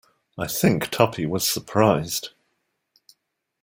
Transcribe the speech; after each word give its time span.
I 0.35 0.47
think 0.47 0.89
Tuppy 0.89 1.27
was 1.27 1.47
surprised. 1.47 2.29